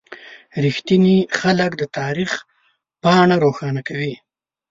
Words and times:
•رښتیني 0.63 1.17
خلک 1.39 1.71
د 1.77 1.83
تاریخ 1.97 2.31
پاڼه 3.03 3.35
روښانه 3.43 3.81
کوي. 3.87 4.13